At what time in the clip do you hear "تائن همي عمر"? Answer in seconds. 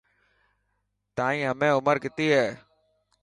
1.15-1.95